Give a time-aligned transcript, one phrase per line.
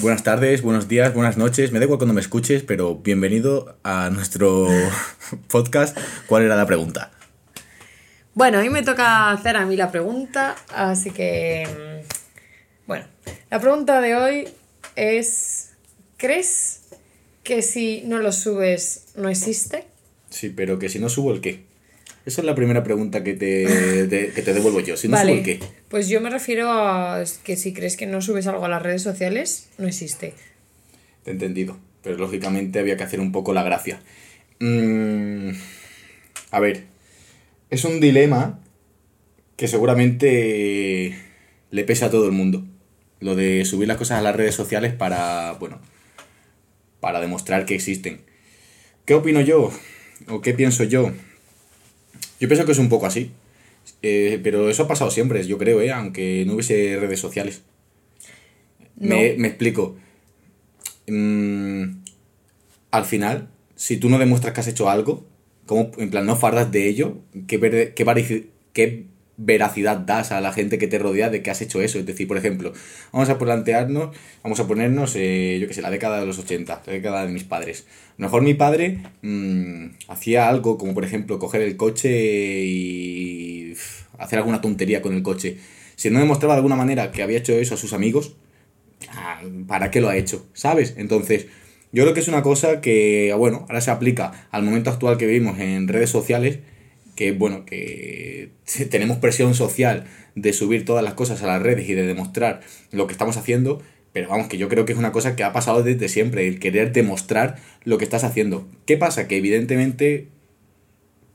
[0.00, 1.70] Buenas tardes, buenos días, buenas noches.
[1.70, 4.68] Me da igual cuando me escuches, pero bienvenido a nuestro
[5.48, 5.96] podcast.
[6.26, 7.10] ¿Cuál era la pregunta?
[8.34, 11.66] Bueno, hoy me toca hacer a mí la pregunta, así que...
[11.68, 13.04] mm, Bueno,
[13.50, 14.48] la pregunta de hoy
[14.96, 15.72] es,
[16.16, 16.80] ¿crees
[17.44, 19.84] que si no lo subes no existe?
[20.30, 21.64] Sí, pero que si no subo el qué.
[22.24, 24.96] Esa es la primera pregunta que te, de- que te devuelvo yo.
[24.96, 25.60] Si no subo el qué.
[25.92, 29.02] Pues yo me refiero a que si crees que no subes algo a las redes
[29.02, 30.32] sociales, no existe.
[31.22, 31.76] Te he entendido.
[32.02, 34.00] Pero lógicamente había que hacer un poco la gracia.
[34.58, 35.50] Mm,
[36.50, 36.84] a ver.
[37.68, 38.58] Es un dilema
[39.56, 41.14] que seguramente
[41.70, 42.64] le pesa a todo el mundo.
[43.20, 45.78] Lo de subir las cosas a las redes sociales para, bueno,
[47.00, 48.22] para demostrar que existen.
[49.04, 49.70] ¿Qué opino yo?
[50.28, 51.12] ¿O qué pienso yo?
[52.40, 53.30] Yo pienso que es un poco así.
[54.02, 55.92] Eh, pero eso ha pasado siempre, yo creo, ¿eh?
[55.92, 57.62] aunque no hubiese redes sociales.
[58.96, 59.38] Me, No.
[59.40, 59.96] me explico.
[61.08, 61.84] Mm,
[62.90, 65.24] al final, si tú no demuestras que has hecho algo,
[65.66, 67.60] como en plan no fardas de ello, ¿qué,
[67.94, 71.98] qué, qué veracidad das a la gente que te rodea de que has hecho eso?
[71.98, 72.72] Es decir, por ejemplo,
[73.12, 76.82] vamos a plantearnos, vamos a ponernos, eh, yo qué sé, la década de los 80,
[76.86, 77.86] la década de mis padres.
[78.10, 82.10] A lo mejor mi padre mm, hacía algo como, por ejemplo, coger el coche
[82.64, 83.74] y
[84.18, 85.58] hacer alguna tontería con el coche.
[85.96, 88.34] Si no demostraba de alguna manera que había hecho eso a sus amigos,
[89.10, 90.46] ah, ¿para qué lo ha hecho?
[90.52, 90.94] ¿Sabes?
[90.96, 91.46] Entonces,
[91.92, 95.26] yo creo que es una cosa que, bueno, ahora se aplica al momento actual que
[95.26, 96.60] vivimos en redes sociales,
[97.22, 98.50] que, bueno, que
[98.90, 103.06] tenemos presión social de subir todas las cosas a las redes y de demostrar lo
[103.06, 103.80] que estamos haciendo,
[104.12, 106.58] pero vamos, que yo creo que es una cosa que ha pasado desde siempre, el
[106.58, 108.66] querer demostrar lo que estás haciendo.
[108.86, 109.28] ¿Qué pasa?
[109.28, 110.30] Que evidentemente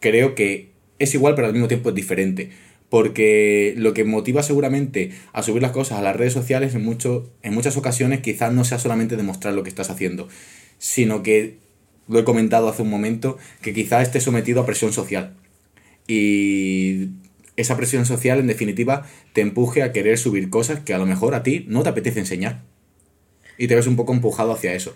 [0.01, 2.49] creo que es igual, pero al mismo tiempo es diferente.
[2.89, 7.31] Porque lo que motiva seguramente a subir las cosas a las redes sociales en, mucho,
[7.43, 10.27] en muchas ocasiones quizás no sea solamente demostrar lo que estás haciendo,
[10.79, 11.59] sino que,
[12.09, 15.35] lo he comentado hace un momento, que quizás estés sometido a presión social.
[16.07, 17.09] Y
[17.57, 21.35] esa presión social, en definitiva, te empuje a querer subir cosas que a lo mejor
[21.35, 22.63] a ti no te apetece enseñar.
[23.57, 24.95] Y te ves un poco empujado hacia eso.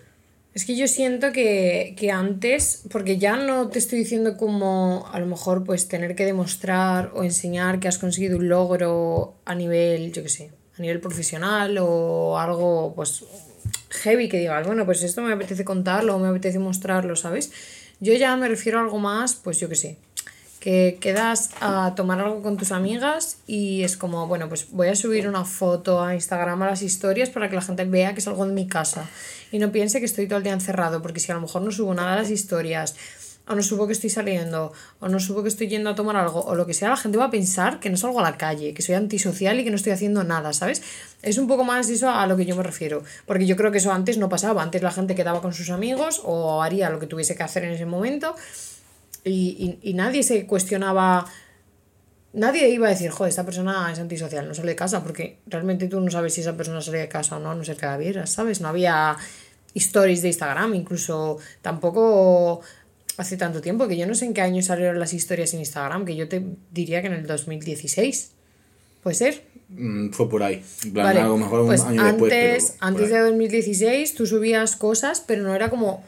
[0.53, 5.19] Es que yo siento que, que antes, porque ya no te estoy diciendo como a
[5.19, 10.11] lo mejor pues tener que demostrar o enseñar que has conseguido un logro a nivel,
[10.11, 13.23] yo qué sé, a nivel profesional o algo pues
[13.89, 17.51] heavy que digas, bueno, pues esto me apetece contarlo o me apetece mostrarlo, ¿sabes?
[18.01, 19.97] Yo ya me refiero a algo más, pues yo qué sé,
[20.61, 24.95] que quedas a tomar algo con tus amigas y es como, bueno, pues voy a
[24.95, 28.45] subir una foto a Instagram a las historias para que la gente vea que salgo
[28.45, 29.09] de mi casa
[29.51, 31.71] y no piense que estoy todo el día encerrado, porque si a lo mejor no
[31.71, 32.95] subo nada a las historias,
[33.47, 36.41] o no subo que estoy saliendo, o no subo que estoy yendo a tomar algo,
[36.41, 38.75] o lo que sea, la gente va a pensar que no salgo a la calle,
[38.75, 40.83] que soy antisocial y que no estoy haciendo nada, ¿sabes?
[41.23, 43.79] Es un poco más eso a lo que yo me refiero, porque yo creo que
[43.79, 47.07] eso antes no pasaba, antes la gente quedaba con sus amigos o haría lo que
[47.07, 48.35] tuviese que hacer en ese momento
[49.23, 51.25] y, y, y nadie se cuestionaba.
[52.33, 55.87] Nadie iba a decir, joder, esta persona es antisocial, no sale de casa, porque realmente
[55.87, 57.85] tú no sabes si esa persona sale de casa o no, a no sé que
[57.85, 58.61] la vieras, ¿sabes?
[58.61, 59.17] No había
[59.75, 62.61] stories de Instagram, incluso tampoco
[63.17, 66.05] hace tanto tiempo, que yo no sé en qué año salieron las historias en Instagram,
[66.05, 68.31] que yo te diría que en el 2016.
[69.03, 69.43] ¿Puede ser?
[69.69, 70.63] Mm, fue por ahí.
[70.83, 72.77] En plan, Vale, a lo mejor un pues año antes, después.
[72.79, 76.03] antes de 2016 tú subías cosas, pero no era como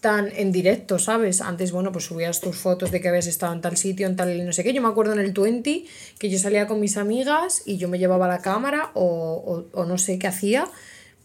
[0.00, 1.40] tan en directo, ¿sabes?
[1.40, 4.44] Antes, bueno, pues subías tus fotos de que habías estado en tal sitio, en tal
[4.44, 4.72] no sé qué.
[4.72, 5.84] Yo me acuerdo en el 20
[6.18, 9.98] que yo salía con mis amigas y yo me llevaba la cámara o, o, no
[9.98, 10.66] sé qué hacía,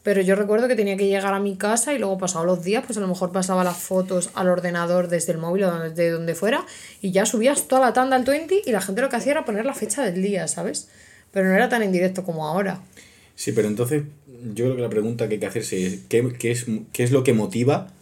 [0.04, 2.84] pero yo recuerdo que tenía que llegar a mi casa y luego pasados los días,
[2.86, 6.36] pues a lo mejor pasaba las fotos al ordenador desde el móvil o desde donde
[6.36, 6.66] fuera
[7.02, 9.46] y ya subías toda la tanda al 20 y la gente lo que hacía era
[9.46, 10.90] poner la fecha del día, ¿sabes?
[11.32, 12.82] Pero no era tan en directo como ahora.
[13.36, 14.04] Sí, pero entonces
[14.54, 17.24] yo creo que la pregunta que hay que hacerse ¿qué, qué es, qué es lo
[17.24, 17.95] que motiva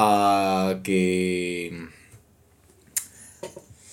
[0.00, 1.72] a que...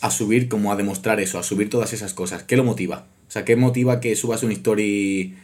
[0.01, 2.43] a subir, como a demostrar eso, a subir todas esas cosas?
[2.43, 3.07] ¿Qué lo motiva?
[3.27, 5.35] O sea, ¿qué motiva que subas una story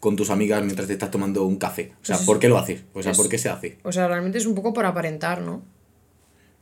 [0.00, 1.92] con tus amigas mientras te estás tomando un café?
[2.02, 2.82] O sea, Pues es- ¿por qué lo haces?
[2.94, 3.78] O sea, es- ¿por qué se hace?
[3.82, 5.62] O sea, realmente es un poco por aparentar, ¿no?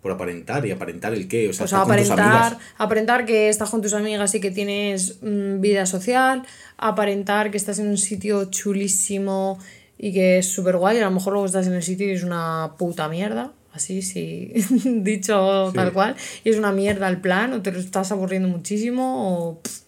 [0.02, 1.48] Por aparentar y aparentar el qué.
[1.48, 2.68] O sea, O sea, estar con tus aparentar, amigas.
[2.78, 6.42] aparentar que estás con tus amigas y que tienes mm, vida social,
[6.78, 9.58] aparentar que estás en un sitio chulísimo
[9.98, 12.22] y que es súper guay, a lo mejor luego estás en el sitio y es
[12.24, 14.52] una puta mierda, así, sí,
[14.84, 19.38] dicho tal cual, y es una mierda el plan, o te lo estás aburriendo muchísimo,
[19.50, 19.62] o...
[19.62, 19.80] pff,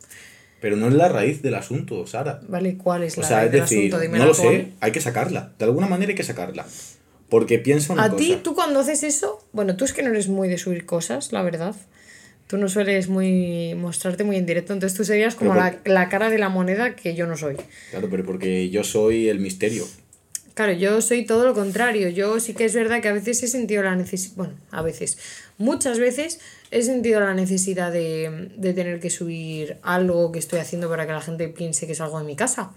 [0.61, 2.41] Pero no es la raíz del asunto, Sara.
[2.49, 3.97] Vale, ¿cuál es O la sea, raíz es del decir, asunto?
[3.97, 5.53] no Dímela lo sé, hay que sacarla.
[5.59, 6.67] De alguna manera hay que sacarla.
[7.29, 8.17] Porque piensa una A cosa.
[8.19, 11.31] ti, tú cuando haces eso, bueno, tú es que no eres muy de subir cosas,
[11.33, 11.75] la verdad.
[12.49, 16.31] Tú no sueles muy mostrarte muy en directo, entonces tú serías como la, la cara
[16.31, 17.57] de la moneda que yo no soy.
[17.91, 19.87] Claro, pero porque yo soy el misterio.
[20.59, 22.09] Claro, yo soy todo lo contrario.
[22.09, 25.17] Yo sí que es verdad que a veces he sentido la necesidad, bueno, a veces,
[25.57, 26.41] muchas veces
[26.73, 31.13] he sentido la necesidad de, de tener que subir algo que estoy haciendo para que
[31.13, 32.73] la gente piense que es algo en mi casa.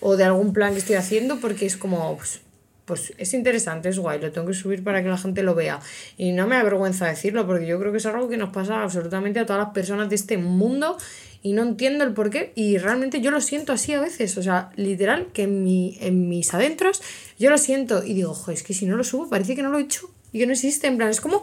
[0.00, 2.40] O de algún plan que estoy haciendo porque es como, pues,
[2.84, 5.80] pues es interesante, es guay, lo tengo que subir para que la gente lo vea.
[6.16, 9.40] Y no me avergüenza decirlo, porque yo creo que es algo que nos pasa absolutamente
[9.40, 10.96] a todas las personas de este mundo
[11.42, 12.52] y no entiendo el por qué.
[12.54, 16.28] Y realmente yo lo siento así a veces, o sea, literal, que en, mi, en
[16.28, 17.02] mis adentros
[17.38, 19.70] yo lo siento y digo, joder, es que si no lo subo parece que no
[19.70, 21.42] lo he hecho y que no existe, en plan, es como...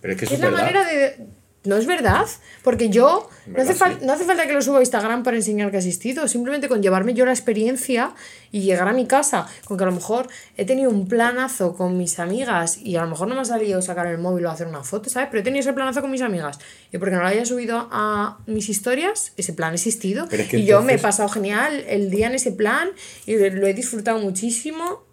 [0.00, 0.58] Pero es que es, la es verdad.
[0.58, 1.39] manera de...
[1.62, 2.26] No es verdad,
[2.62, 5.80] porque yo no hace, no falta que lo suba a Instagram para enseñar que he
[5.80, 8.14] asistido, simplemente con llevarme yo la experiencia
[8.50, 11.98] y llegar a mi casa, con que a lo mejor he tenido un planazo con
[11.98, 14.68] mis amigas y a lo mejor no me ha salido sacar el móvil o hacer
[14.68, 15.28] una foto, ¿sabes?
[15.30, 16.58] Pero he tenido ese planazo con mis amigas
[16.90, 20.48] y porque no lo haya subido a mis historias, ese plan ha existido Pero es
[20.48, 22.88] que y yo me he pasado genial el día en ese plan
[23.26, 25.04] y lo he disfrutado muchísimo,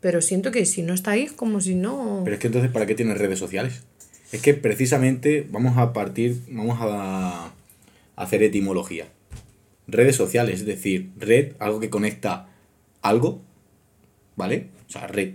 [0.00, 2.22] pero siento que si no está ahí como si no...
[2.24, 3.82] Pero es que entonces, ¿para qué tienes redes sociales?
[4.32, 7.52] Es que precisamente vamos a partir, vamos a
[8.16, 9.06] hacer etimología.
[9.86, 12.48] Redes sociales, es decir, red, algo que conecta
[13.02, 13.42] algo,
[14.36, 14.68] ¿vale?
[14.88, 15.34] O sea, red,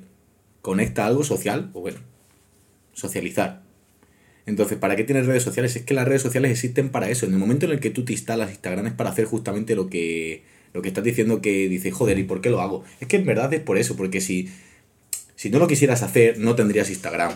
[0.61, 1.99] conecta algo social, o bueno,
[2.93, 3.61] socializar.
[4.47, 5.75] Entonces, ¿para qué tienes redes sociales?
[5.75, 7.25] Es que las redes sociales existen para eso.
[7.25, 9.89] En el momento en el que tú te instalas Instagram es para hacer justamente lo
[9.89, 12.83] que, lo que estás diciendo que dices, joder, ¿y por qué lo hago?
[12.99, 14.49] Es que en verdad es por eso, porque si,
[15.35, 17.33] si no lo quisieras hacer, no tendrías Instagram.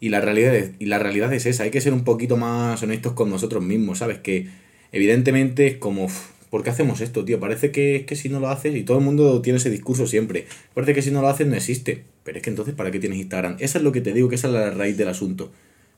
[0.00, 2.82] Y la, realidad es, y la realidad es esa, hay que ser un poquito más
[2.82, 4.18] honestos con nosotros mismos, ¿sabes?
[4.18, 4.46] Que
[4.92, 7.40] evidentemente es como, "Uf, ¿por qué hacemos esto, tío?
[7.40, 10.06] Parece que es que si no lo haces, y todo el mundo tiene ese discurso
[10.06, 12.04] siempre, parece que si no lo haces no existe.
[12.24, 13.56] Pero es que entonces, ¿para qué tienes Instagram?
[13.58, 15.50] Esa es lo que te digo, que esa es la raíz del asunto.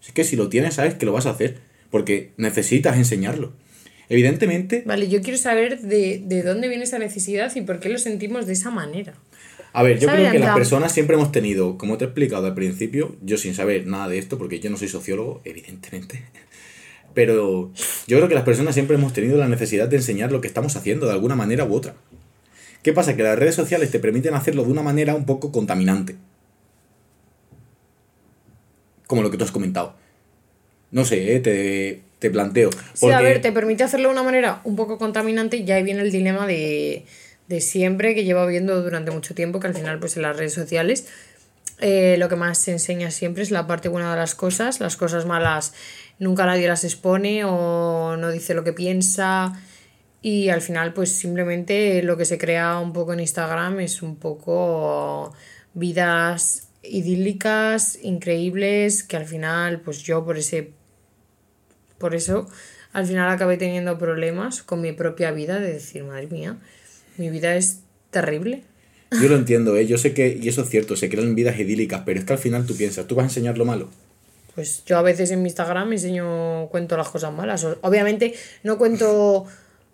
[0.04, 1.58] Es que si lo tienes, sabes que lo vas a hacer,
[1.90, 3.52] porque necesitas enseñarlo.
[4.08, 7.98] Evidentemente, Vale, yo quiero saber de, de dónde viene esa necesidad y por qué lo
[7.98, 9.14] sentimos de esa manera.
[9.72, 12.54] A ver, yo creo que las personas siempre hemos tenido, como te he explicado al
[12.54, 16.24] principio, yo sin saber nada de esto, porque yo no soy sociólogo, evidentemente,
[17.14, 17.70] pero
[18.06, 20.74] yo creo que las personas siempre hemos tenido la necesidad de enseñar lo que estamos
[20.76, 21.94] haciendo de alguna manera u otra.
[22.82, 23.14] ¿Qué pasa?
[23.14, 26.16] Que las redes sociales te permiten hacerlo de una manera un poco contaminante.
[29.06, 29.94] Como lo que tú has comentado.
[30.90, 32.70] No sé, eh, te, te planteo.
[32.94, 35.82] Sí, a porque- ver, te permite hacerlo de una manera un poco contaminante y ahí
[35.82, 37.04] viene el dilema de,
[37.50, 40.54] de siempre que llevo viendo durante mucho tiempo, que al final pues en las redes
[40.54, 41.08] sociales
[41.80, 44.96] eh, lo que más se enseña siempre es la parte buena de las cosas, las
[44.96, 45.74] cosas malas
[46.20, 49.60] nunca nadie las expone o no dice lo que piensa
[50.22, 54.14] y al final pues simplemente lo que se crea un poco en Instagram es un
[54.14, 55.34] poco
[55.74, 60.70] vidas idílicas, increíbles, que al final pues yo por ese
[61.98, 62.48] por eso
[62.92, 66.58] al final acabé teniendo problemas con mi propia vida de decir, madre mía,
[67.20, 67.80] mi vida es
[68.10, 68.62] terrible.
[69.12, 69.86] Yo lo entiendo, ¿eh?
[69.86, 72.38] yo sé que, y eso es cierto, se crean vidas idílicas, pero es que al
[72.38, 73.88] final tú piensas, tú vas a enseñar lo malo.
[74.54, 77.66] Pues yo a veces en mi Instagram enseño, cuento las cosas malas.
[77.82, 79.46] Obviamente no cuento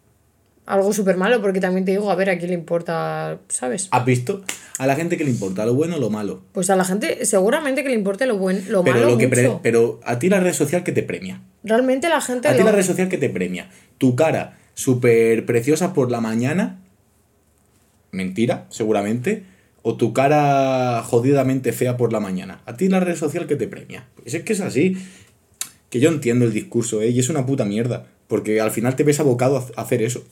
[0.66, 3.88] algo súper malo porque también te digo, a ver, a quién le importa, ¿sabes?
[3.90, 4.42] ¿Has visto?
[4.78, 6.42] A la gente que le importa lo bueno o lo malo.
[6.52, 9.28] Pues a la gente seguramente que le importe lo bueno, lo Pero, malo lo que
[9.28, 9.60] pre- mucho.
[9.62, 11.40] pero a ti la red social que te premia.
[11.64, 13.70] Realmente la gente A ti la red social que te premia.
[13.98, 16.82] Tu cara súper preciosa por la mañana.
[18.12, 19.44] Mentira, seguramente.
[19.82, 22.60] O tu cara jodidamente fea por la mañana.
[22.66, 24.08] A ti la red social que te premia.
[24.16, 24.96] Pues es que es así.
[25.90, 27.10] Que yo entiendo el discurso, ¿eh?
[27.10, 28.06] Y es una puta mierda.
[28.26, 30.24] Porque al final te ves abocado a hacer eso.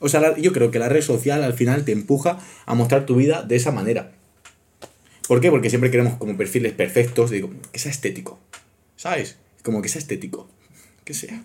[0.00, 3.16] O sea, yo creo que la red social al final te empuja a mostrar tu
[3.16, 4.12] vida de esa manera.
[5.26, 5.50] ¿Por qué?
[5.50, 8.38] Porque siempre queremos como perfiles perfectos, digo, que sea estético.
[8.96, 9.36] ¿Sabes?
[9.62, 10.48] Como que sea estético.
[11.04, 11.44] Que sea.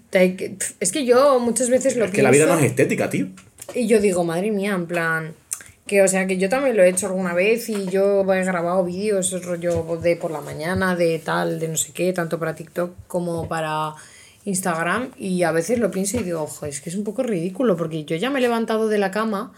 [0.79, 3.27] Es que yo muchas veces lo Es que la vida no es estética, tío.
[3.73, 5.33] Y yo digo, madre mía, en plan...
[5.85, 8.85] Que, o sea, que yo también lo he hecho alguna vez y yo he grabado
[8.85, 12.95] vídeos, rollo de por la mañana, de tal, de no sé qué, tanto para TikTok
[13.07, 13.93] como para
[14.45, 15.11] Instagram.
[15.17, 18.05] Y a veces lo pienso y digo, ojo, es que es un poco ridículo porque
[18.05, 19.53] yo ya me he levantado de la cama,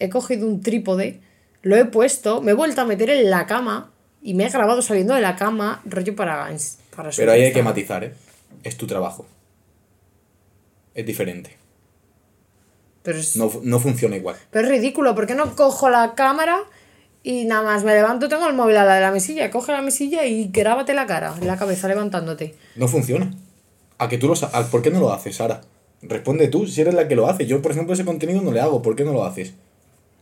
[0.00, 1.20] he cogido un trípode,
[1.62, 4.82] lo he puesto, me he vuelto a meter en la cama y me he grabado
[4.82, 6.48] saliendo de la cama, rollo para...
[6.94, 8.12] para Pero ahí hay que matizar, ¿eh?
[8.64, 9.26] Es tu trabajo.
[10.94, 11.56] Es diferente.
[13.06, 14.36] Pero es, No, no funciona igual.
[14.50, 16.58] Pero es ridículo, ¿por qué no cojo la cámara
[17.22, 19.80] y nada más me levanto, tengo el móvil a la de la mesilla, coge la
[19.80, 22.54] mesilla y grábate la cara, la cabeza levantándote?
[22.74, 23.32] No funciona.
[23.98, 25.60] ¿A que tú lo a- ¿Por qué no lo haces, Sara?
[26.02, 27.46] Responde tú, si eres la que lo hace.
[27.46, 28.82] Yo, por ejemplo, ese contenido no le hago.
[28.82, 29.54] ¿Por qué no lo haces?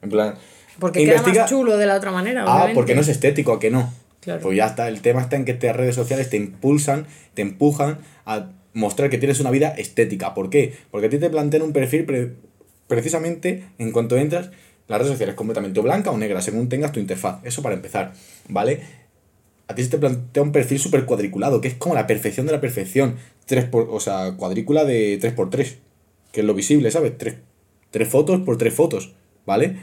[0.02, 0.34] En plan.
[0.78, 2.74] Porque queda más chulo de la otra manera, Ah, obviamente.
[2.74, 3.92] porque no es estético, ¿a que no?
[4.20, 4.40] Claro.
[4.42, 4.88] Pues ya está.
[4.88, 9.18] El tema está en que estas redes sociales te impulsan, te empujan a mostrar que
[9.18, 10.34] tienes una vida estética.
[10.34, 10.74] ¿Por qué?
[10.90, 12.32] Porque a ti te plantean un perfil pre-
[12.94, 14.50] precisamente en cuanto entras
[14.86, 17.40] La red social es completamente blanca o negra, según tengas tu interfaz.
[17.42, 18.12] Eso para empezar,
[18.48, 18.80] ¿vale?
[19.66, 22.52] A ti se te plantea un perfil súper cuadriculado, que es como la perfección de
[22.52, 23.16] la perfección.
[23.46, 25.76] Tres por, o sea, cuadrícula de 3x3,
[26.32, 27.16] que es lo visible, ¿sabes?
[27.16, 27.36] Tres,
[27.90, 29.14] tres fotos por tres fotos,
[29.46, 29.76] ¿vale?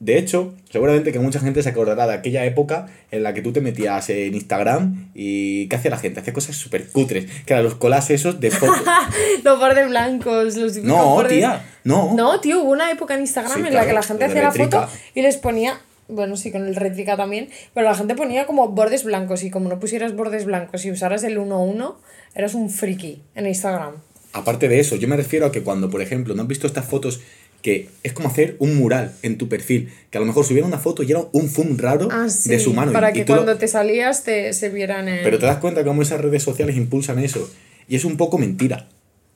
[0.00, 3.52] De hecho, seguramente que mucha gente se acordará de aquella época en la que tú
[3.52, 6.20] te metías en Instagram y ¿qué hacía la gente?
[6.20, 8.82] Hacía cosas súper cutres, que eran los colas esos de fotos.
[9.44, 12.12] los bordes blancos, los No, bordes- tía, no.
[12.14, 14.52] No, tío, hubo una época en Instagram Sí, en la que la gente hacía la
[14.52, 18.68] foto y les ponía, bueno, sí, con el rétrica también, pero la gente ponía como
[18.68, 21.94] bordes blancos y como no pusieras bordes blancos y usaras el 1-1,
[22.34, 23.94] eras un friki en Instagram.
[24.32, 26.84] Aparte de eso, yo me refiero a que cuando, por ejemplo, no has visto estas
[26.84, 27.20] fotos
[27.64, 30.78] que es como hacer un mural en tu perfil, que a lo mejor subieron una
[30.78, 32.92] foto y era un zoom raro Ah, sí, de su mano.
[32.92, 35.24] para y que lo- cuando te salías te, se vieran en...
[35.24, 37.50] Pero te das cuenta cómo esas redes sociales impulsan eso.
[37.88, 38.88] Y es un poco mentira,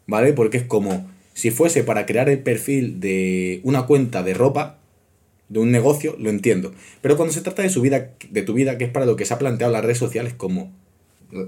[0.06, 0.34] ¿vale?
[0.34, 4.78] Porque es como si fuese para crear el perfil de una cuenta de ropa,
[5.48, 6.72] de un negocio, lo entiendo.
[7.00, 9.24] Pero cuando se trata de su vida, de tu vida, que es para lo que
[9.24, 10.70] se ha planteado las redes sociales, como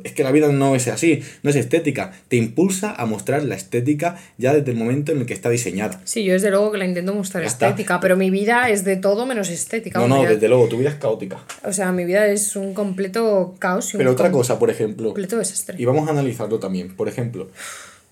[0.05, 3.55] es que la vida no es así, no es estética, te impulsa a mostrar la
[3.55, 6.01] estética ya desde el momento en el que está diseñada.
[6.05, 9.25] Sí, yo desde luego que la intento mostrar estética, pero mi vida es de todo
[9.27, 9.99] menos estética.
[9.99, 11.39] No, no, desde luego, tu vida es caótica.
[11.65, 14.69] O sea, mi vida es un completo caos y un Pero otra com- cosa, por
[14.71, 15.77] ejemplo, completo desastre.
[15.79, 16.95] Y vamos a analizarlo también.
[16.95, 17.49] Por ejemplo,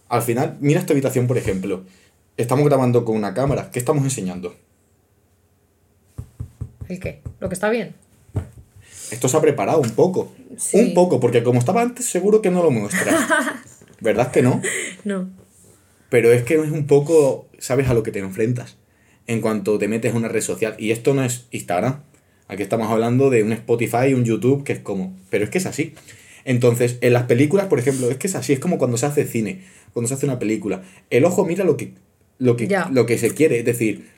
[0.08, 1.82] al final, mira esta habitación, por ejemplo.
[2.38, 3.68] Estamos grabando con una cámara.
[3.72, 4.54] ¿Qué estamos enseñando?
[6.88, 7.20] ¿El qué?
[7.40, 7.94] ¿Lo que está bien?
[9.10, 10.32] Esto se ha preparado un poco.
[10.56, 10.78] Sí.
[10.78, 13.16] Un poco, porque como estaba antes, seguro que no lo muestra.
[14.00, 14.60] ¿Verdad que no?
[15.04, 15.30] No.
[16.08, 18.76] Pero es que es un poco, sabes a lo que te enfrentas
[19.26, 20.74] en cuanto te metes en una red social.
[20.78, 22.00] Y esto no es Instagram.
[22.48, 25.14] Aquí estamos hablando de un Spotify, un YouTube, que es como...
[25.28, 25.94] Pero es que es así.
[26.46, 28.54] Entonces, en las películas, por ejemplo, es que es así.
[28.54, 30.82] Es como cuando se hace cine, cuando se hace una película.
[31.10, 31.92] El ojo mira lo que,
[32.38, 33.58] lo que, lo que se quiere.
[33.58, 34.08] Es decir,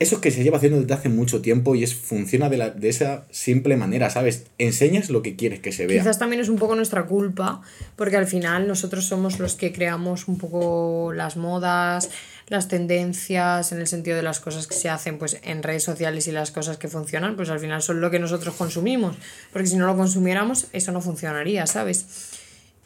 [0.00, 2.70] eso es que se lleva haciendo desde hace mucho tiempo y es funciona de, la,
[2.70, 4.46] de esa simple manera, ¿sabes?
[4.56, 6.00] Enseñas lo que quieres que se vea.
[6.00, 7.60] Quizás también es un poco nuestra culpa,
[7.96, 12.08] porque al final nosotros somos los que creamos un poco las modas,
[12.48, 16.26] las tendencias, en el sentido de las cosas que se hacen pues en redes sociales
[16.28, 19.16] y las cosas que funcionan, pues al final son lo que nosotros consumimos,
[19.52, 22.39] porque si no lo consumiéramos eso no funcionaría, ¿sabes?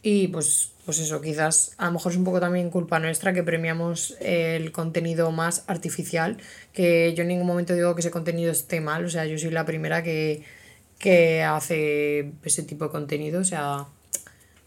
[0.07, 3.43] Y pues, pues eso, quizás a lo mejor es un poco también culpa nuestra que
[3.43, 6.37] premiamos el contenido más artificial,
[6.75, 9.51] que yo en ningún momento digo que ese contenido esté mal, o sea, yo soy
[9.51, 10.43] la primera que,
[10.99, 13.87] que hace ese tipo de contenido, o sea,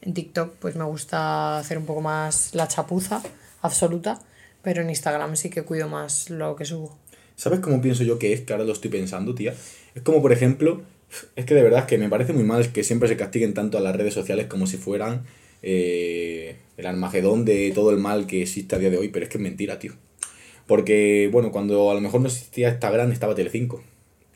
[0.01, 3.21] en TikTok pues me gusta hacer un poco más la chapuza
[3.61, 4.19] absoluta,
[4.63, 6.97] pero en Instagram sí que cuido más lo que subo.
[7.35, 8.41] ¿Sabes cómo pienso yo que es?
[8.41, 9.53] Que ahora lo estoy pensando, tía.
[9.93, 10.81] Es como, por ejemplo,
[11.35, 13.81] es que de verdad que me parece muy mal que siempre se castiguen tanto a
[13.81, 15.23] las redes sociales como si fueran
[15.63, 19.29] eh, el armagedón de todo el mal que existe a día de hoy, pero es
[19.31, 19.93] que es mentira, tío.
[20.65, 23.81] Porque, bueno, cuando a lo mejor no existía Instagram, estaba Telecinco.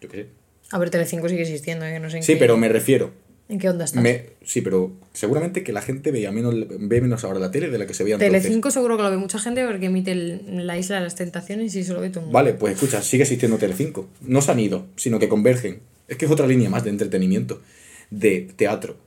[0.01, 0.25] Yo qué sé.
[0.72, 2.00] A ver, Telecinco sigue existiendo, ¿eh?
[2.00, 3.12] no sé en Sí, qué, pero me refiero.
[3.50, 4.01] ¿En qué onda estás?
[4.01, 7.78] Me, sí, pero seguramente que la gente veía menos, ve menos ahora la tele de
[7.78, 8.44] la que se veía entonces.
[8.44, 11.75] Telecinco seguro que lo ve mucha gente porque emite el- la isla de las tentaciones
[11.75, 12.34] y se lo ve todo el mundo.
[12.34, 14.08] Vale, pues escucha, sigue existiendo Telecinco.
[14.22, 15.82] No se han ido, sino que convergen.
[16.12, 17.62] Es que es otra línea más de entretenimiento,
[18.10, 18.98] de teatro.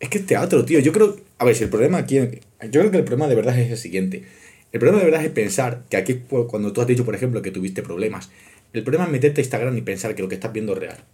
[0.00, 0.80] Es que es teatro, tío.
[0.80, 1.16] Yo creo.
[1.38, 2.16] A ver, si el problema aquí.
[2.16, 4.24] Yo creo que el problema de verdad es el siguiente.
[4.72, 7.52] El problema de verdad es pensar que aquí, cuando tú has dicho, por ejemplo, que
[7.52, 8.30] tuviste problemas,
[8.72, 11.04] el problema es meterte a Instagram y pensar que lo que estás viendo es real.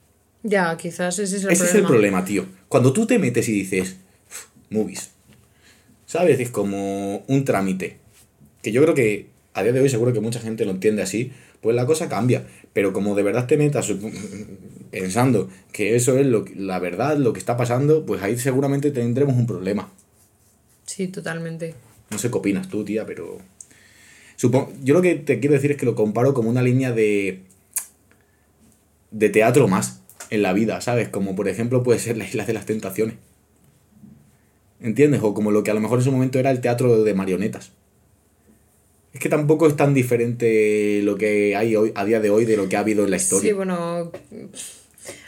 [0.42, 1.68] Ya, quizás ese es el Ese problema.
[1.68, 2.46] es el problema, tío.
[2.68, 5.10] Cuando tú te metes y dices, "Uf, movies,
[6.06, 6.40] ¿sabes?
[6.40, 7.98] Es como un trámite.
[8.62, 11.30] Que yo creo que a día de hoy seguro que mucha gente lo entiende así,
[11.60, 12.46] pues la cosa cambia.
[12.72, 13.92] Pero como de verdad te metas
[14.90, 19.36] pensando que eso es lo, la verdad, lo que está pasando, pues ahí seguramente tendremos
[19.36, 19.90] un problema.
[20.84, 21.74] Sí, totalmente.
[22.10, 23.38] No sé qué opinas tú, tía, pero...
[24.36, 27.42] Supongo, yo lo que te quiero decir es que lo comparo como una línea de...
[29.10, 30.00] de teatro más
[30.30, 31.08] en la vida, ¿sabes?
[31.08, 33.16] Como por ejemplo puede ser la Isla de las Tentaciones.
[34.80, 35.20] ¿Entiendes?
[35.22, 37.72] O como lo que a lo mejor en su momento era el teatro de marionetas.
[39.12, 42.56] Es que tampoco es tan diferente lo que hay hoy, a día de hoy de
[42.56, 43.50] lo que ha habido en la historia.
[43.50, 44.12] Sí, bueno,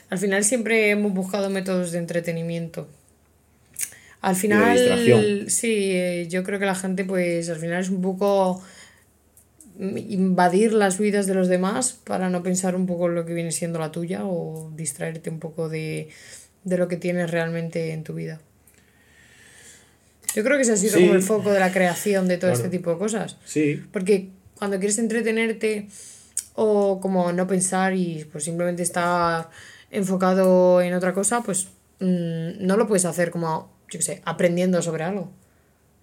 [0.08, 2.86] al final siempre hemos buscado métodos de entretenimiento.
[4.20, 5.50] Al final, distracción.
[5.50, 8.62] sí, eh, yo creo que la gente, pues, al final es un poco
[9.78, 13.50] invadir las vidas de los demás para no pensar un poco en lo que viene
[13.50, 16.08] siendo la tuya o distraerte un poco de,
[16.62, 18.40] de lo que tienes realmente en tu vida.
[20.34, 21.02] Yo creo que ese ha sido Sí.
[21.02, 23.36] como el foco de la creación de todo este tipo de cosas.
[23.44, 25.88] Sí, Porque cuando quieres entretenerte
[26.54, 29.50] o como no pensar y pues simplemente estar
[29.90, 31.68] enfocado en otra cosa, pues
[32.00, 35.30] mm, no lo puedes hacer como, yo qué sé, aprendiendo sobre algo.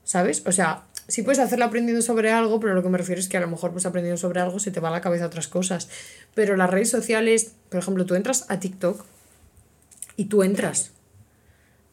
[0.03, 0.43] ¿Sabes?
[0.45, 3.37] O sea, sí puedes hacerlo aprendiendo sobre algo, pero lo que me refiero es que
[3.37, 5.87] a lo mejor pues aprendiendo sobre algo se te va a la cabeza otras cosas.
[6.35, 9.05] Pero las redes sociales, por ejemplo, tú entras a TikTok
[10.17, 10.91] y tú entras.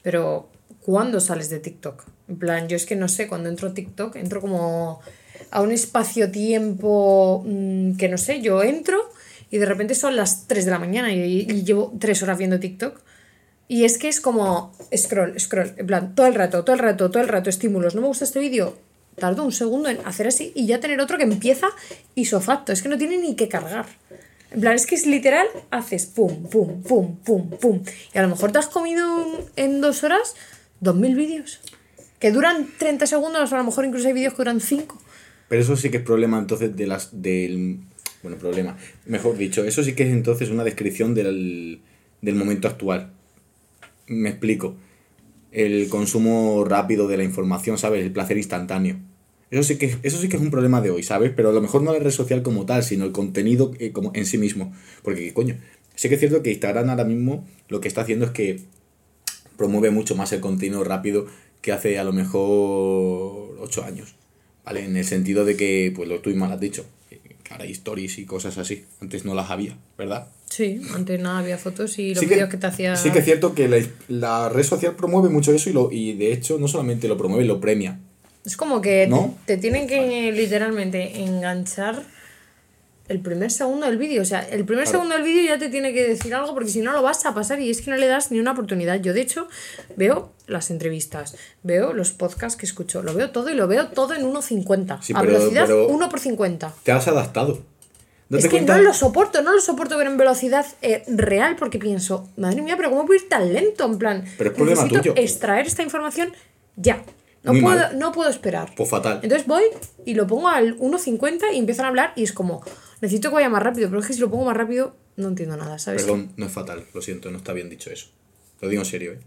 [0.03, 0.49] Pero
[0.81, 2.05] ¿cuándo sales de TikTok?
[2.29, 5.01] En plan, yo es que no sé, cuando entro TikTok, entro como
[5.51, 8.99] a un espacio-tiempo mm, que no sé, yo entro
[9.51, 13.01] y de repente son las 3 de la mañana y, llevo 3 horas viendo TikTok.
[13.69, 17.11] Y es que es como scroll, scroll, en plan, todo el rato, todo el rato,
[17.11, 17.95] todo el rato, estímulos.
[17.95, 18.77] No me gusta este vídeo,
[19.17, 21.69] tardo un segundo en hacer así y ya tener otro que empieza
[22.15, 22.73] isofacto.
[22.73, 23.87] Es que no tiene ni que cargar.
[24.53, 27.83] En plan, es que es literal, haces pum, pum, pum, pum, pum.
[28.15, 29.05] Y a lo mejor te has comido
[29.57, 30.35] en dos horas
[30.81, 31.61] dos mil vídeos.
[32.19, 35.03] Que duran 30 segundos, a lo mejor incluso hay vídeos que duran 5.
[35.49, 37.79] Pero eso sí que es problema entonces de las del
[38.23, 38.77] bueno, problema.
[39.05, 41.81] Mejor dicho, eso sí que es entonces una descripción del,
[42.23, 43.13] del momento actual.
[44.09, 44.75] Me explico.
[45.53, 48.05] El consumo rápido de la información, ¿sabes?
[48.05, 48.97] El placer instantáneo.
[49.51, 51.31] Eso sí, que, eso sí que es un problema de hoy, ¿sabes?
[51.37, 54.11] Pero a lo mejor no la red social como tal, sino el contenido eh, como
[54.15, 54.75] en sí mismo.
[55.03, 55.57] Porque, coño,
[55.95, 58.61] sí que es cierto que Instagram ahora mismo lo que está haciendo es que
[59.57, 61.27] promueve mucho más el contenido rápido
[61.61, 64.15] que hace a lo mejor 8 años.
[64.65, 64.85] ¿Vale?
[64.85, 67.21] En el sentido de que, pues lo tú mal has dicho, que
[67.53, 68.85] ahora hay stories y cosas así.
[69.01, 70.27] Antes no las había, ¿verdad?
[70.51, 72.97] Sí, antes nada había fotos y los Sí vídeos que, te hacía.
[72.97, 76.15] Sí que es cierto que la, la red social promueve mucho eso y, lo, y
[76.15, 77.99] de hecho no solamente lo promueve, lo premia.
[78.45, 79.37] Es como que ¿No?
[79.47, 82.03] te, te tienen que literalmente enganchar
[83.09, 84.23] el primer segundo del vídeo.
[84.23, 84.99] O sea, el primer Claro.
[84.99, 87.35] segundo del vídeo ya te tiene que decir algo porque si no lo vas a
[87.35, 89.01] pasar y es que no le das ni una oportunidad.
[89.01, 89.49] Yo, de hecho,
[89.97, 94.15] veo las entrevistas, veo los podcasts que escucho, lo veo todo y lo veo todo
[94.15, 95.01] en 1.50.
[95.03, 96.73] Sí, a pero- velocidad pero- 1 por 50.
[96.83, 97.63] Te has adaptado.
[98.29, 98.77] ¿Date Es que cuenta?
[98.77, 102.77] no lo soporto, no lo soporto ver en velocidad eh, real porque pienso, madre mía,
[102.77, 103.85] pero ¿cómo puedo ir tan lento?
[103.85, 105.15] En plan, Pero es problema necesito tuyo.
[105.23, 106.33] extraer esta información
[106.75, 107.05] ya.
[107.45, 107.99] No Muy puedo, mal.
[108.01, 108.73] no puedo esperar.
[108.77, 109.21] Pues fatal.
[109.23, 109.63] Entonces voy
[110.05, 112.63] y lo pongo al 1.50 y empiezan a hablar y es como,
[113.01, 115.57] necesito que vaya más rápido, pero es que si lo pongo más rápido no entiendo
[115.57, 116.03] nada, ¿sabes?
[116.03, 118.09] Perdón, no es fatal, lo siento, no está bien dicho eso.
[118.61, 119.19] Lo digo en serio, ¿eh?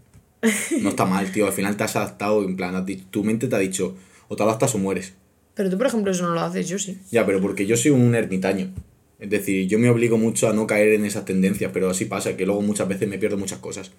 [0.80, 1.46] No está mal, tío.
[1.46, 3.96] Al final te has adaptado, en plan, tu mente te ha dicho,
[4.28, 5.14] o te adaptas o mueres.
[5.54, 6.98] Pero tú, por ejemplo, eso no lo haces, yo sí.
[7.10, 8.72] Ya, pero porque yo soy un ermitaño.
[9.18, 12.36] Es decir, yo me obligo mucho a no caer en esas tendencias, pero así pasa,
[12.36, 13.90] que luego muchas veces me pierdo muchas cosas.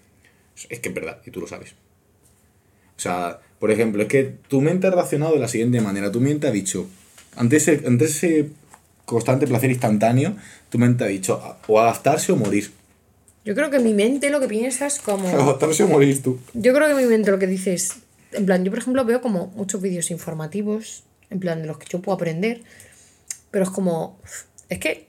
[0.69, 1.73] Es que es verdad, y tú lo sabes.
[2.97, 6.11] O sea, por ejemplo, es que tu mente ha reaccionado de la siguiente manera.
[6.11, 6.87] Tu mente ha dicho,
[7.35, 8.49] ante ese, ante ese
[9.05, 10.35] constante placer instantáneo,
[10.69, 12.71] tu mente ha dicho, o adaptarse o morir.
[13.43, 15.27] Yo creo que mi mente lo que piensa es como...
[15.39, 16.39] Adaptarse o morir tú.
[16.53, 17.97] Yo creo que mi mente lo que dice es,
[18.33, 21.87] en plan, yo por ejemplo veo como muchos vídeos informativos, en plan de los que
[21.89, 22.61] yo puedo aprender,
[23.49, 24.19] pero es como,
[24.69, 25.07] es que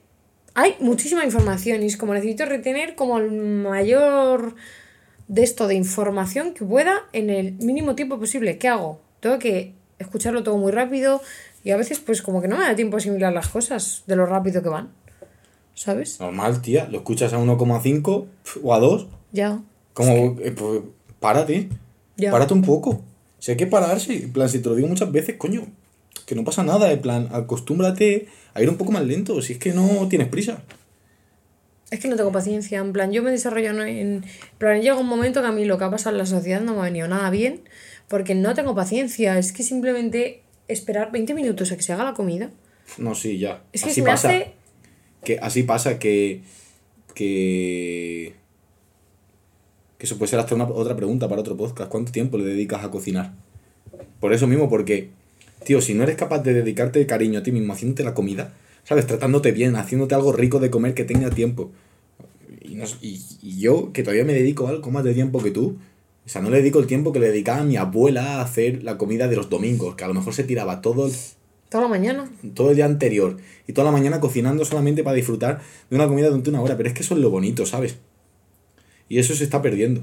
[0.55, 4.55] hay muchísima información y es como necesito retener como el mayor
[5.27, 8.57] de esto de información que pueda en el mínimo tiempo posible.
[8.57, 9.01] ¿Qué hago?
[9.19, 11.21] Tengo que escucharlo todo muy rápido
[11.63, 14.15] y a veces pues como que no me da tiempo a asimilar las cosas de
[14.15, 14.91] lo rápido que van.
[15.73, 16.19] ¿Sabes?
[16.19, 16.87] Normal, tía.
[16.89, 18.25] Lo escuchas a 1,5
[18.63, 19.07] o a 2.
[19.31, 19.61] Ya.
[19.93, 20.81] Como, eh, pues,
[21.19, 21.69] párate.
[22.17, 22.31] Ya.
[22.31, 23.01] Párate un poco.
[23.39, 25.67] Si hay que pararse, en plan, si te lo digo muchas veces, coño,
[26.25, 29.59] que no pasa nada, en plan, acostúmbrate a ir un poco más lento, si es
[29.59, 30.63] que no tienes prisa.
[31.91, 33.81] Es que no tengo paciencia, en plan, yo me desarrollo en...
[33.81, 34.25] en
[34.57, 36.73] plan, llega un momento que a mí lo que ha pasado en la sociedad no
[36.73, 37.61] me ha venido nada bien,
[38.07, 42.13] porque no tengo paciencia, es que simplemente esperar 20 minutos a que se haga la
[42.13, 42.49] comida.
[42.97, 43.63] No, sí, ya.
[43.73, 44.29] Es que así se me pasa.
[44.29, 44.53] hace...
[45.23, 46.41] Que así pasa que.
[47.15, 48.33] Que.
[49.97, 51.89] Que eso puede ser hasta una, otra pregunta para otro podcast.
[51.89, 53.33] ¿Cuánto tiempo le dedicas a cocinar?
[54.19, 55.09] Por eso mismo, porque.
[55.65, 59.07] Tío, si no eres capaz de dedicarte cariño a ti mismo haciéndote la comida, ¿sabes?
[59.07, 61.71] Tratándote bien, haciéndote algo rico de comer que tenga tiempo.
[62.61, 65.77] Y, no- y- y yo, que todavía me dedico algo más de tiempo que tú,
[66.25, 68.83] o sea, no le dedico el tiempo que le dedicaba a mi abuela a hacer
[68.83, 71.13] la comida de los domingos, que a lo mejor se tiraba todo el
[71.73, 72.29] Toda la mañana.
[72.53, 75.59] todo el día anterior y toda la mañana cocinando solamente para disfrutar
[75.89, 76.77] de una comida durante una hora.
[76.77, 77.97] Pero es que eso es lo bonito, ¿sabes?
[79.09, 80.01] Y eso se está perdiendo.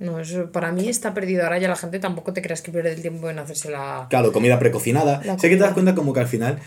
[0.00, 1.44] No, eso para mí está perdido.
[1.44, 4.08] Ahora ya la gente tampoco te creas que pierde el tiempo en hacerse la...
[4.10, 5.22] Claro, comida precocinada.
[5.24, 6.58] La sé que te das cuenta como que al final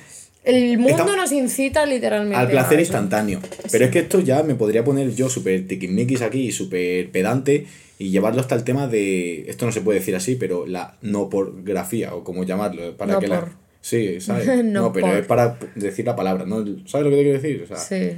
[0.46, 3.42] El mundo Está- nos incita literalmente al placer instantáneo.
[3.74, 7.68] Pero es que esto ya me podría poner yo súper tiquismiquis aquí, súper pedante
[8.00, 11.30] y llevarlo hasta el tema de, esto no se puede decir así, pero la no
[11.30, 12.96] porgrafía o como llamarlo.
[12.96, 13.52] Para No que la...
[13.86, 14.48] Sí, ¿sabes?
[14.64, 15.16] No no, pero por.
[15.16, 16.66] es para decir la palabra, ¿no?
[16.88, 17.62] ¿Sabes lo que te quiero decir?
[17.64, 18.18] O sea, Sí.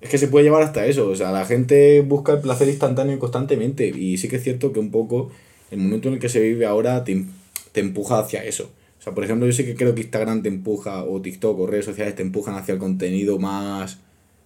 [0.00, 3.18] Es que se puede llevar hasta eso, o sea, la gente busca el placer instantáneo
[3.18, 5.30] constantemente y sí que es cierto que un poco
[5.72, 7.24] el momento en el que se vive ahora te,
[7.72, 8.70] te empuja hacia eso.
[9.00, 11.66] O sea, por ejemplo, yo sí que creo que Instagram te empuja, o TikTok, o
[11.66, 13.98] redes sociales te empujan hacia el contenido más,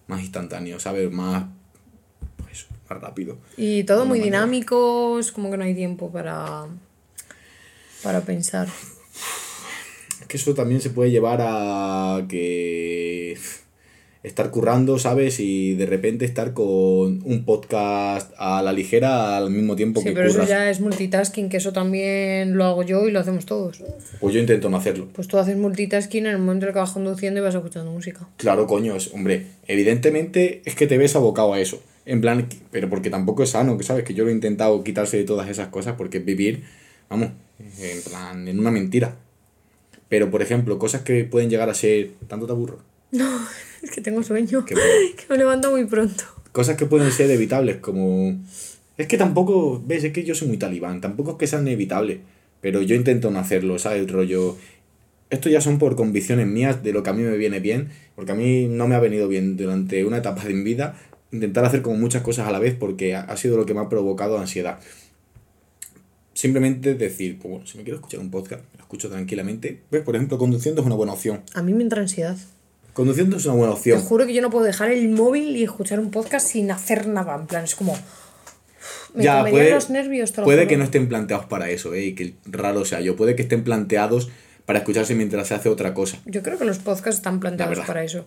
[0.07, 1.11] más instantáneo, ¿sabes?
[1.11, 1.45] Más,
[2.37, 3.37] pues, más rápido.
[3.55, 4.37] Y todo muy manera.
[4.39, 6.65] dinámico, es como que no hay tiempo para,
[8.01, 8.67] para pensar.
[10.21, 13.37] Es que eso también se puede llevar a que
[14.23, 15.39] estar currando, ¿sabes?
[15.39, 20.13] Y de repente estar con un podcast a la ligera al mismo tiempo Sí, que
[20.13, 20.49] pero eso curras.
[20.49, 23.81] ya es multitasking, que eso también lo hago yo y lo hacemos todos.
[24.19, 25.07] Pues yo intento no hacerlo.
[25.13, 27.91] Pues tú haces multitasking en el momento en el que vas conduciendo y vas escuchando
[27.91, 28.27] música.
[28.37, 31.81] Claro, coño, es, hombre, evidentemente es que te ves abocado a eso.
[32.05, 35.17] En plan, pero porque tampoco es sano, que sabes, que yo lo he intentado quitarse
[35.17, 36.63] de todas esas cosas porque vivir,
[37.09, 37.29] vamos,
[37.79, 39.15] en plan, en una mentira.
[40.09, 42.11] Pero, por ejemplo, cosas que pueden llegar a ser...
[42.27, 42.79] ¿Tanto te aburro?
[43.11, 43.29] No,
[43.81, 44.65] es que tengo sueño.
[44.65, 44.75] Que
[45.29, 46.23] me levanto muy pronto.
[46.51, 48.35] Cosas que pueden ser evitables, como...
[48.97, 52.17] Es que tampoco, ves, es que yo soy muy talibán, tampoco es que sean evitables,
[52.61, 54.01] pero yo intento no hacerlo, ¿sabes?
[54.01, 54.57] El rollo...
[55.29, 58.31] Esto ya son por convicciones mías de lo que a mí me viene bien, porque
[58.31, 60.95] a mí no me ha venido bien durante una etapa de mi vida
[61.31, 63.89] intentar hacer como muchas cosas a la vez porque ha sido lo que me ha
[63.89, 64.79] provocado ansiedad.
[66.37, 69.81] Simplemente decir, pues bueno, si me quiero escuchar un podcast, me lo escucho tranquilamente.
[69.89, 70.03] ¿Ves?
[70.03, 71.41] Por ejemplo, conduciendo es una buena opción.
[71.55, 72.37] A mí me entra ansiedad.
[72.93, 74.01] Conduciendo es una buena Te opción.
[74.01, 77.33] juro que yo no puedo dejar el móvil y escuchar un podcast sin hacer nada.
[77.35, 77.97] En plan, es como.
[79.15, 80.69] Me ya, puede, los nervios, te lo puede juro.
[80.69, 82.05] que no estén planteados para eso, ¿eh?
[82.05, 83.15] Y que raro sea yo.
[83.15, 84.29] Puede que estén planteados
[84.67, 86.19] para escucharse mientras se hace otra cosa.
[86.25, 88.25] Yo creo que los podcasts están planteados para eso.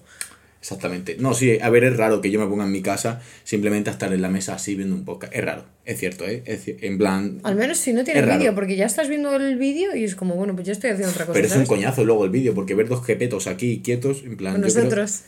[0.61, 1.17] Exactamente.
[1.19, 3.95] No, sí, a ver, es raro que yo me ponga en mi casa simplemente a
[3.95, 5.35] estar en la mesa así viendo un podcast.
[5.35, 6.43] Es raro, es cierto, ¿eh?
[6.45, 7.41] Es en plan...
[7.45, 8.39] Al menos si no tiene Es raro.
[8.39, 11.13] vídeo, porque ya estás viendo el vídeo y es como, bueno, pues ya estoy haciendo
[11.13, 11.35] otra cosa.
[11.35, 14.53] Pero es un coñazo luego el vídeo, porque ver dos jepetos aquí quietos, en plan...
[14.61, 15.21] Con yo creo- nosotros.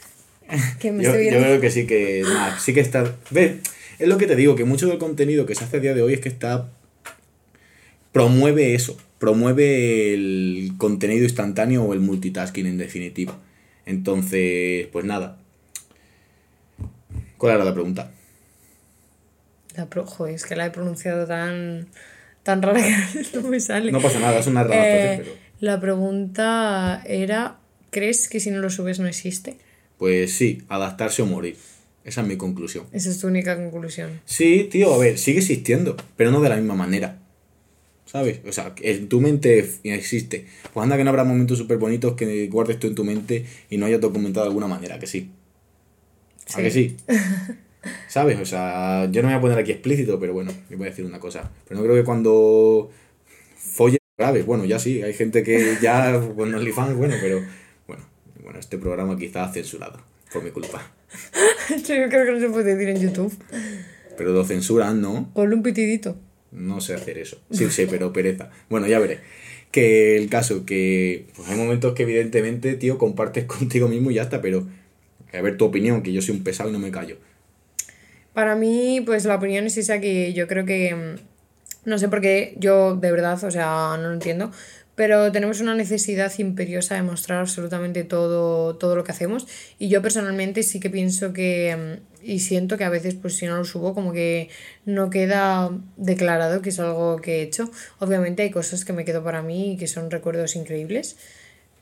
[0.81, 1.49] Que me Yo, estoy yo viendo.
[1.49, 2.25] creo que sí que.
[2.61, 3.17] sí que está.
[3.31, 3.61] Ve,
[3.99, 6.03] es lo que te digo, que mucho del contenido que se hace a día de
[6.03, 6.69] hoy es que está.
[8.13, 8.97] promueve eso.
[9.19, 13.39] Promueve el contenido instantáneo o el multitasking en definitiva.
[13.87, 15.39] Entonces, pues nada.
[17.39, 18.13] ¿Cuál era la pregunta?
[19.77, 20.07] La pro...
[20.07, 21.89] Joder, es que la he pronunciado tan,
[22.43, 23.91] tan rara que no me sale.
[23.91, 25.33] No pasa nada, es una rara Eh, pero.
[25.61, 27.59] La pregunta era,
[27.91, 29.59] ¿crees que si no lo subes no existe?
[29.99, 31.57] Pues sí, adaptarse o morir.
[32.05, 32.87] Esa es mi conclusión.
[32.93, 34.21] Esa es tu única conclusión.
[34.25, 37.19] Sí, tío, a ver, sigue existiendo, pero no de la misma manera.
[38.13, 38.41] ¿Sabes?
[38.47, 40.45] O sea, en tu mente existe.
[40.75, 43.79] Pues anda que no habrá momentos súper bonitos que guardes tú en tu mente y
[43.79, 45.31] no hayas documentado de alguna manera, que sí.
[46.55, 46.95] ¿A que sí?
[48.09, 48.39] ¿Sabes?
[48.39, 50.91] O sea, yo no me voy a poner aquí explícito, pero bueno, le voy a
[50.91, 51.51] decir una cosa.
[51.67, 52.91] Pero no creo que cuando
[53.57, 57.41] folle grave, bueno, ya sí, hay gente que ya, bueno, OnlyFans, bueno, pero
[57.87, 58.05] bueno,
[58.43, 59.99] bueno, este programa quizás censurado,
[60.31, 60.93] por mi culpa.
[61.71, 63.35] Yo creo que no se puede decir en YouTube.
[64.19, 65.31] Pero lo censuran, ¿no?
[65.33, 66.15] Ponle un pitidito.
[66.53, 67.39] No sé hacer eso.
[67.51, 68.51] Sí sé, pero pereza.
[68.69, 69.21] Bueno, ya veré.
[69.71, 74.23] Que el caso, que pues hay momentos que evidentemente, tío, compartes contigo mismo y ya
[74.23, 74.67] está, pero
[75.33, 77.17] a ver tu opinión, que yo soy un pesado y no me callo.
[78.33, 80.95] Para mí, pues la opinión es esa que yo creo que.
[80.95, 84.53] mm, No sé por qué, yo de verdad, o sea, no lo entiendo.
[84.95, 89.47] Pero tenemos una necesidad imperiosa de mostrar absolutamente todo, todo lo que hacemos.
[89.79, 91.77] Y yo personalmente sí que pienso que.
[91.77, 94.49] mm, Y siento que a veces, pues si no lo subo, como que
[94.85, 97.71] no queda declarado que es algo que he hecho.
[97.99, 101.17] Obviamente hay cosas que me quedo para mí y que son recuerdos increíbles.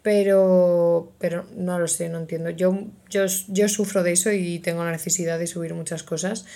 [0.02, 2.50] Pero, pero no lo sé, no entiendo.
[2.50, 6.46] Yo, yo, yo sufro de eso y tengo la necesidad de subir muchas cosas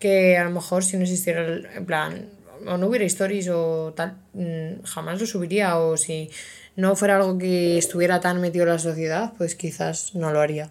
[0.00, 1.44] que a lo mejor si no existiera,
[1.76, 2.28] en plan,
[2.66, 5.78] o no hubiera stories o tal, mm, jamás lo subiría.
[5.78, 6.30] O si
[6.76, 10.70] no fuera algo que estuviera tan metido en la sociedad, pues quizás no lo haría.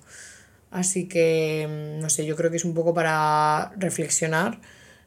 [0.71, 4.59] Así que, mm, no sé, yo creo que es un poco para reflexionar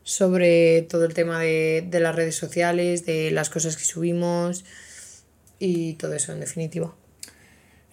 [0.02, 4.64] sobre todo el tema de, de las redes sociales, de las cosas que subimos
[5.58, 6.94] y todo eso en definitiva.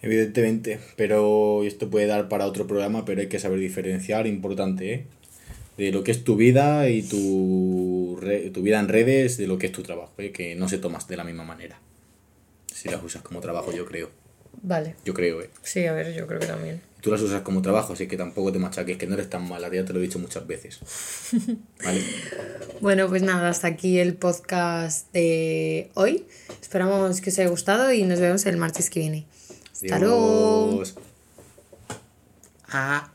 [0.00, 5.06] Evidentemente, pero esto puede dar para otro programa, pero hay que saber diferenciar, importante, ¿eh?
[5.78, 9.56] De lo que es tu vida y tu, re- tu vida en redes, de lo
[9.58, 10.32] que es tu trabajo, ¿eh?
[10.32, 11.78] Que no se tomas de la misma manera.
[12.74, 14.10] Si las usas como trabajo, yo creo.
[14.60, 15.50] Vale, Yo creo, ¿eh?
[15.62, 16.80] sí, a ver, yo creo que también.
[17.00, 19.72] Tú las usas como trabajo, así que tampoco te machaques, que no eres tan mala,
[19.72, 20.80] ya te lo he dicho muchas veces.
[21.84, 22.02] ¿Vale?
[22.80, 26.26] Bueno, pues nada, hasta aquí el podcast de hoy.
[26.60, 29.26] Esperamos que os haya gustado y nos vemos el martes que viene.
[29.72, 30.82] Hasta luego.
[32.68, 33.12] Ah.